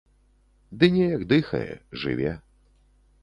[0.83, 1.69] Ды неяк дыхае,
[2.05, 2.33] жыве.